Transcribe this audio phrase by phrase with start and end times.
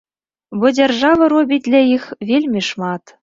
[0.61, 3.17] Бо дзяржава робіць для іх вельмі шмат.